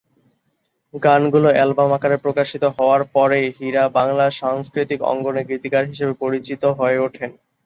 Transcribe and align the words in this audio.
গানগুলো 0.93 1.49
এলবাম 1.55 1.89
আকারে 1.93 2.17
প্রকাশিত 2.17 2.63
হওয়ার 2.75 3.01
পরে 3.15 3.39
হীরা 3.57 3.83
বাংলা 3.97 4.25
সাংস্কৃতিক 4.41 4.99
অঙ্গনে 5.03 5.41
গীতিকার 5.49 5.83
হিসেবে 5.85 6.13
পরিচিত 6.23 6.63
হয়ে 6.79 6.97
ওঠেন। 6.99 7.31